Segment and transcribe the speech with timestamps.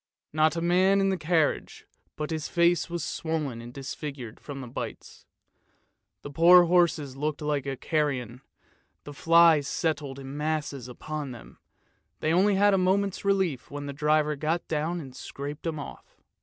[0.33, 4.67] Not a man in the carriage but his face was swollen and disfigured from the
[4.67, 5.27] bites.
[6.23, 8.41] The poor horses looked like carrion,
[9.03, 11.59] the flies settled in masses upon them;
[12.19, 16.19] they only had a moment's relief, when the driver got down and scraped them off.